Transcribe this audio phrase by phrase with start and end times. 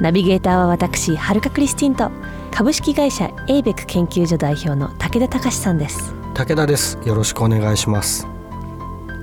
[0.00, 2.10] ナビゲーターは私はるかクリスティンと
[2.52, 6.14] 株式会社エイベック研究所代表の武田隆さんです。
[6.34, 6.98] 武田です。
[7.04, 8.26] よろしくお願いします。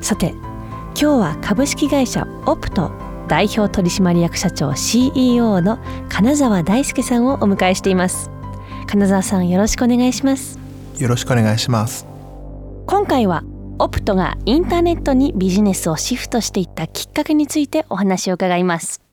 [0.02, 2.92] さて今日は株式会社オプト
[3.28, 5.80] 代表取締役社長 CEO の
[6.10, 8.30] 金沢大輔さんをお迎えしています。
[8.88, 10.60] 金沢さんよろしくお願いします。
[11.00, 12.06] よろしくお願いします。
[12.86, 13.44] 今回は
[13.80, 19.05] オプトがインターネットにビジネスをシフトしていったきっかけについてお話を伺います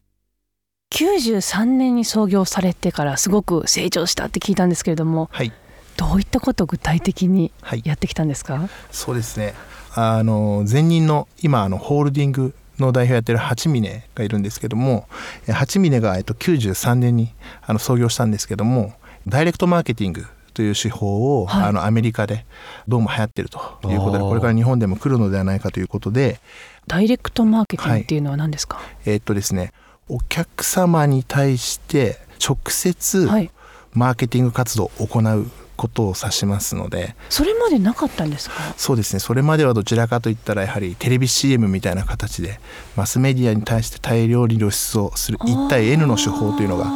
[0.92, 5.50] 93年に創業されてからすごく成長したって聞いたんですけれども、はい、
[5.96, 7.50] どういったことを具体的に
[7.84, 9.54] やってきたんですか、はい、そうですね。
[9.94, 15.06] あの前任の今あのホールディングの代表やってる八峰がいるんですけども
[15.46, 17.34] 八峰が、えっと、93年に
[17.66, 18.94] あの創業したんですけども
[19.28, 22.46] ダイレクトマーケティングという手法を、はい、あのアメリカで
[22.88, 23.58] どうも流行ってると
[23.90, 26.40] いうことでこれから日本でも来るのではないかということで
[26.86, 29.72] ダイレクトマーケティングっていうのは何ですか、はい、えー、っとですね
[30.14, 33.26] お客様に対して直接
[33.94, 37.16] マーケティング活動を行うことを指しますので。
[37.30, 38.54] それまでなかったんですか？
[38.76, 39.20] そうですね。
[39.20, 42.60] それまではどちらかといったらやはりテレビ CM みたいな形で
[42.94, 46.90] マスメディアに対して大量に露出をする1対 N の手法というのが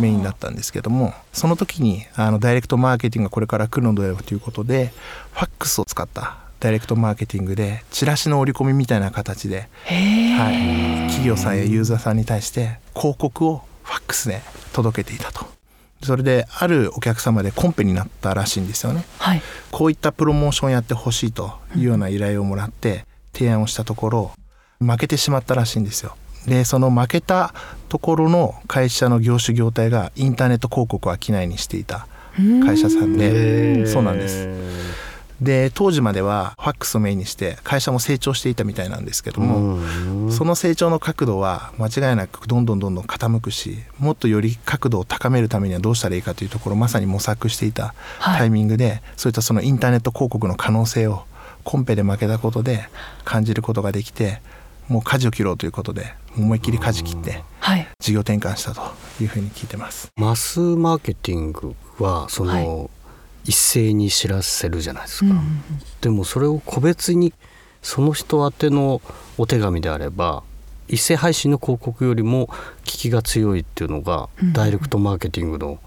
[0.00, 4.92] メインだったんですけどもその時にあのダイレクトマーケティングがこれから来るのではということで
[5.32, 14.40] ファックスを使ったダイレクトマーケティングでチラシの織り込みみたいな形で、はい、企業さんやユーザーさんに対して広告をファックスで
[14.72, 15.44] 届けていたと。
[16.04, 24.32] それであるお客様でコンペになったらしいんですよね、はい、こういったプロモーションやってほしいというような依頼をもらって提案をしたところ
[24.80, 26.16] 負けてしまったらしいんですよ。
[26.46, 27.54] でその負けた
[27.88, 32.06] ところの会社の業種業態がインターネット広告を商いにしていた
[32.64, 34.48] 会社さんでそうなんです
[35.42, 39.80] で当時まではファックスをメインにして会社も成長していたみたいなんですけども
[40.30, 51.24] その成長の角度は間違いなくどんどんどんどん傾くしもっとより角度を高めるためにはどうしたらいいかというところをまさに模索していたタイミングで、はい、そういったそのインターネット広告の可能性を
[51.64, 52.88] コンペで負けたことで
[53.24, 54.40] 感じることができて
[54.88, 57.42] もう舵を切ろうということで思いっきり舵切って
[58.00, 58.82] 事業転換したと
[59.20, 60.08] いうふうに聞いてます。
[60.16, 63.01] マスマーケティングはその、はい
[63.44, 65.62] 一斉に知らせるじゃないですか、うん、
[66.00, 67.32] でもそれを個別に
[67.82, 69.02] その人宛ての
[69.38, 70.42] お手紙であれば
[70.88, 72.54] 一斉配信の広告よりも効
[72.84, 75.78] きが強いっていうのが、うん、ダイレクトマーケティングの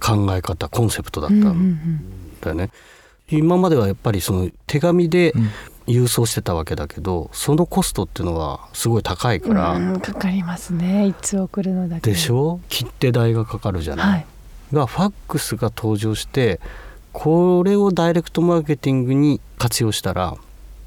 [0.00, 1.78] 考え方コンセプトだったん
[2.40, 2.70] だよね。
[3.28, 5.32] 今まではやっぱりその手紙で
[5.86, 11.06] 郵送してたわけだけどそのコストっていうのはすごい高いから、うん、かかりますね。
[11.06, 12.60] いつ送るのだけでしょ？
[12.68, 14.26] 切手代がかかるじゃない、はい、
[14.72, 16.60] がファックスが登場して
[17.12, 20.36] これをダイレクトマーケティングに活用したら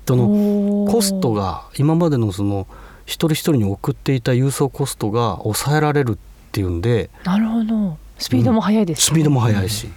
[0.07, 2.67] そのコストが今までのその
[3.06, 6.17] 一人一人に送っていた郵送コストが抑えられるっ
[6.51, 7.97] ていうんでなるほど。
[8.19, 9.01] スピードも速いです、ね。
[9.01, 9.89] うん、スピードも速いし、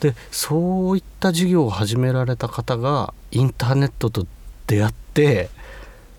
[0.00, 4.26] でそういった事業を始められた方がインターネットと
[4.66, 5.48] 出会って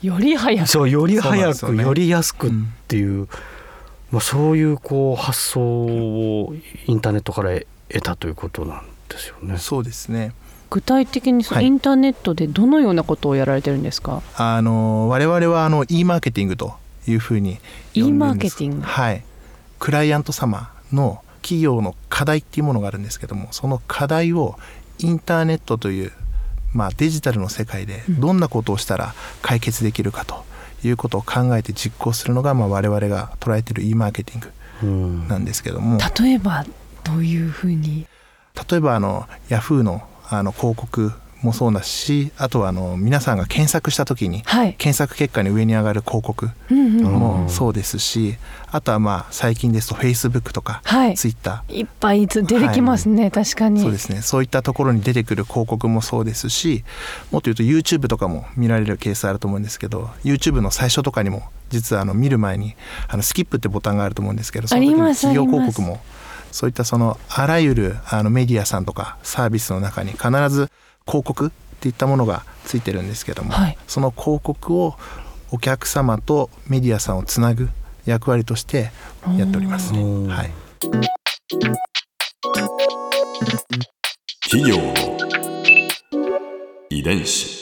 [0.01, 0.67] より早く。
[0.67, 2.51] そうより早く、ね、より安くっ
[2.87, 3.29] ていう、うん、
[4.11, 7.59] まあ、そういうこう発想をインターネットから
[7.89, 9.57] 得たということなんですよね。
[9.57, 10.33] そうですね。
[10.69, 16.75] 具体的にインターネットでどのようなことをやられてるんですか、はい、あの我々はあの e マーケティングと
[17.07, 17.59] いうふうに
[17.93, 19.23] e マーケティングはい。
[19.79, 24.57] クライアント様の企業の課題っていうものがあるんですけどもその課題を
[24.99, 26.11] インターネットという、
[26.73, 30.43] まあ、デジタルの世界でどんなことをしたら解決できるかと
[30.83, 34.37] いうことを考えて実行するのが、まあ、我々が捉えている e マーケティ
[34.85, 35.99] ングなんですけども。
[36.19, 36.65] 例えば
[37.07, 38.05] どういうふうに？
[38.69, 41.11] 例えばあのヤフーのあの広告
[41.41, 48.37] もそうだしあとはあの皆さんが検索した時に、はい、検索結果に上に上がる広告もそうですし、
[48.71, 53.81] あとはまあ最近ですとフェイスブックとか、はい、ツイッターいっぱい出てきますね、はい、確かに。
[53.81, 54.23] そうですね。
[54.23, 56.83] そういったところに出てくる広告もそうですし
[57.31, 62.75] もっと言うと YouTube とかも見られるケースあると思うんですけど YouTube の最初とかにも実はあの見る前に
[63.07, 65.99] あのスキップってボタンがあると思うんですけどその時に企業広告も
[66.57, 70.71] そういったそのあらゆるあのメディアさんとかサービスの中に必ず
[71.05, 74.95] 広告っていったものがついてるんですけども、はい、その広告を
[75.51, 77.69] お客様とメディアさんをつなぐ
[78.05, 78.89] 役割として
[79.37, 79.93] やっております。
[79.93, 80.01] ね。
[80.01, 80.27] うん。
[80.29, 80.51] はい、
[84.49, 84.77] 企業。
[84.77, 84.93] の
[86.89, 87.56] 遺伝子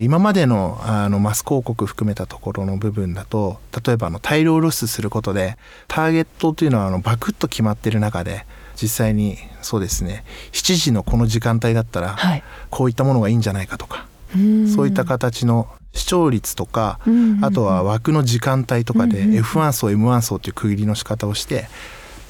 [0.00, 5.56] 今までのあのマス広告含めたところの部分だと例えばあの大量露出することで
[5.86, 8.44] ターゲットというのはあのバクッと決まってる中で
[8.80, 12.42] 実際にそうですね7時のこの時間帯だったらはい。
[12.70, 14.68] こういったものがいいんじゃないかとかうん。
[14.68, 17.44] そういった形の視聴率とかうん。
[17.44, 19.36] あとは枠の時間帯とかでうんうん。
[19.36, 21.68] うん F1 層 M1 層という区切りの仕方をして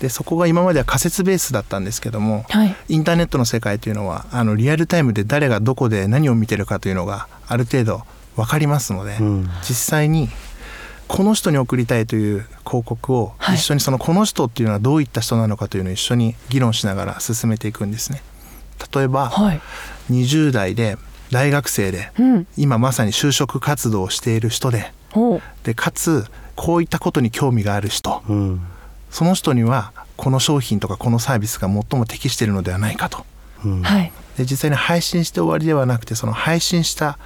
[0.01, 2.77] でそこが今までは仮説ベースだったんですけどもはい。
[2.91, 8.03] インターネットの世界というのはあのリアルタイムで誰がどこで何を見てるかというのがある程度
[8.37, 9.51] 分かりますので、うん。
[9.63, 10.29] 実際に
[11.07, 13.57] この人に送りたいという広告をはい。
[13.57, 18.23] 一緒にそのこの人っていうのはどういった人なのかというのを一緒に議論しながら進めていくんですね。
[18.95, 19.61] 例えばはい。
[20.11, 20.97] 20代で
[21.31, 22.47] 大学生でうん。
[22.57, 26.27] 今まさに就職活動をしている人でおでかつ
[26.57, 28.23] こういったことに興味がある人。
[28.29, 28.61] うん。
[29.11, 33.25] その人にはこの商品とかこのサービスが最も適しているのではないかと。
[33.65, 33.83] うん。
[33.83, 37.19] はいで実際に配信して終わりではなくてその配信した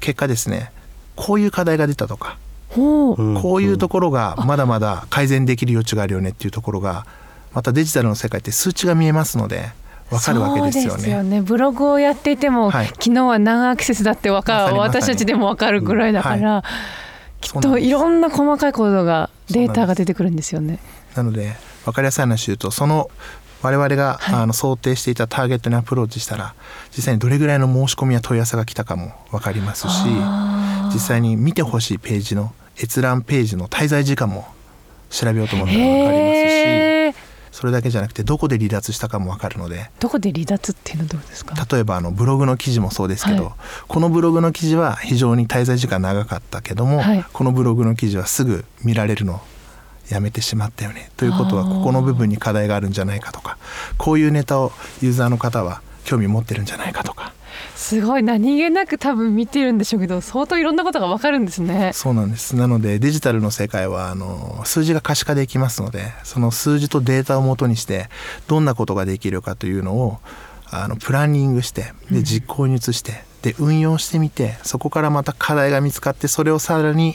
[0.00, 0.72] 結果ですね
[1.16, 2.38] こういう課題が出たとか、
[2.70, 7.06] こういうところがまだまだ改善できる余地があるよねっていうところが
[7.52, 9.70] またデジタルの世界って数値が見えますので
[10.10, 11.36] わかるわけですよそうですよね。
[11.36, 12.86] ねブログをやっていても、はい。
[12.86, 16.62] 昨日は何アクセスだってわかるま私たちでもわかるぐらいだから、
[17.40, 20.78] きっといろんな細かいことがデータが出てくるんですよね。
[21.14, 21.54] なので
[21.84, 23.10] 分かりやすい話言うとその
[23.64, 24.34] 我々が、はい。
[24.42, 26.54] あの想定していたターゲットにアプローチしたら
[26.94, 30.04] 実際にどれぐらいの申し込みや問い合わせが来たかも分かりますし
[30.92, 34.46] 実際に見てほしいページの閲覧ページの滞在時間も
[35.10, 41.54] 調べようと思ったら分かりますしそれだけじゃなくてどこで離脱したかも分かるのでどこで離脱っていうのはどうですか？
[41.70, 43.52] 例えばあのブログの記事もそうですけど、はい。
[43.86, 47.24] このブログの記事は非常に滞在時間長かったけども、はい。
[47.32, 49.40] このブログの記事はすぐ見られるの
[50.08, 51.10] やめてしまったよね。
[51.16, 53.58] ということはここの部分に課題があるんじゃないかとか
[53.98, 57.32] こういうネタをユーザーの方は興味持ってるんじゃないかとか。
[57.76, 61.90] すごい何気なく多分見てるんでしょうけど相当いろんなことがわかるんですね。
[61.92, 62.56] そうなんです。
[62.56, 68.08] なのでデジタルの世界はあの数字が可視化できますのでその数字とデータをもとにして
[68.46, 70.18] どんなことができるかというのを
[70.70, 77.14] あのプランニングしてで実行に移して、で運用してみてそこからまた課題が見つかってそれをさらに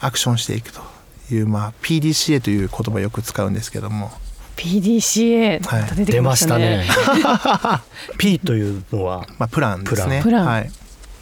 [0.00, 0.80] アクションしていくと
[1.34, 4.10] いう、まあ、PDCA という言葉をよく使うんですけども
[4.56, 7.82] PDCA はい出て出きましねましたたね。
[8.18, 9.26] P というのは？
[9.38, 10.20] まあ、プランですね。
[10.22, 10.70] プランはい、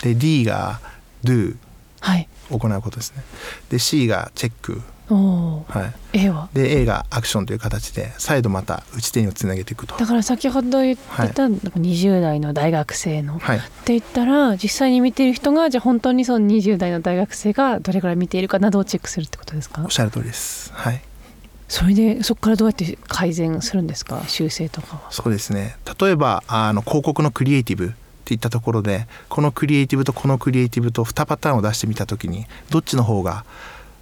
[0.03, 0.81] で D が
[1.23, 1.57] Do
[2.01, 2.29] はい。
[2.51, 3.23] 行うことですね。
[3.71, 4.83] で C がチェック。
[5.15, 6.49] はい、A は？
[6.53, 9.97] で A がアクションという形で再度また打ち手につなげていくと。
[9.97, 19.83] だから先ほど言ってた、なんか20代の大学生の、はい、って言ったら実際に見てる人がじゃあ本当にその20代の大学生がどれくらい見ているかなどをチェックするってことですか？
[19.83, 20.73] おっしゃる通りです。
[20.75, 21.01] はい、
[21.69, 25.11] それでそこからどうやって改善するんですか修正とかは？
[25.11, 25.77] そうですね。
[26.01, 27.91] 例えばあの広告のクリエイティブっ
[28.25, 33.47] ていったところでこのクリエイティブとこのクリエイティブと2パターンを出してみたときにどっちの方が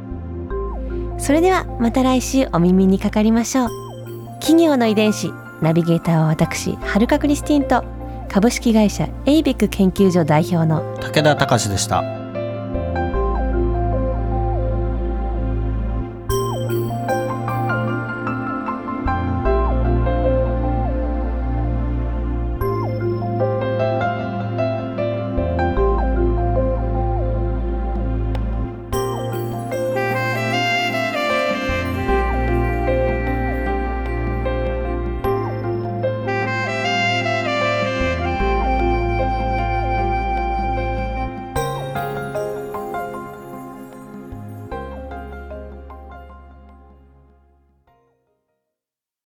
[1.17, 3.70] それではまた来週お耳にかかりましょう。
[4.39, 7.84] 企業の遺伝子ナビゲーターは私はるかクリスティンと
[8.29, 12.23] 株式会社エイベック研究所代表の武田隆でした。